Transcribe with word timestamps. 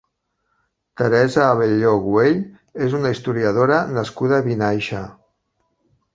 Teresa 1.01 1.43
Abelló 1.49 1.91
Güell 2.05 2.39
és 2.87 2.97
una 3.01 3.13
historiadora 3.17 3.79
nascuda 3.99 4.41
a 4.41 4.49
Vinaixa. 4.51 5.05